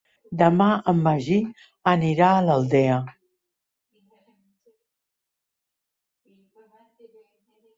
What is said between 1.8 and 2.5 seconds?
anirà a